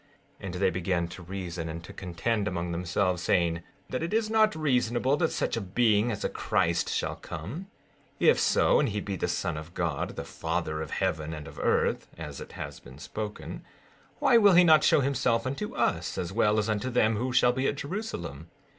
[0.39, 3.61] 16:17 And they began to reason and to contend among themselves, saying: 16:18
[3.91, 7.67] That it is not reasonable that such a being as a Christ shall come;
[8.19, 11.59] if so, and he be the Son of God, the Father of heaven and of
[11.59, 13.63] earth, as it has been spoken,
[14.17, 17.53] why will he not show himself unto us as well as unto them who shall
[17.53, 18.49] be at Jerusalem?